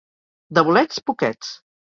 [0.59, 1.55] De bolets, poquets.